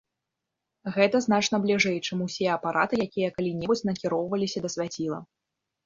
Гэта 0.95 1.21
значна 1.25 1.59
бліжэй, 1.67 1.99
чым 2.07 2.25
усе 2.29 2.47
апараты, 2.57 2.93
якія 3.07 3.29
калі-небудзь 3.39 3.87
накіроўваліся 3.93 4.59
да 4.69 4.77
свяціла. 4.79 5.27